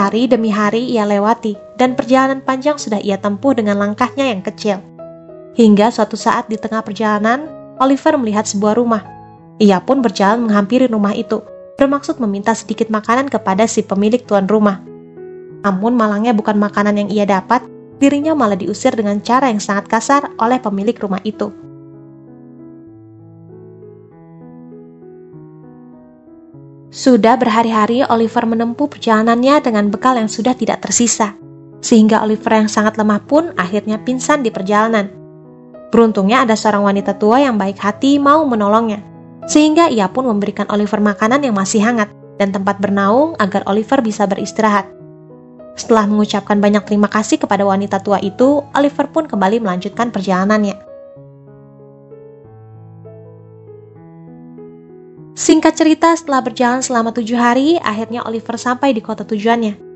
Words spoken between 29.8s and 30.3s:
bekal yang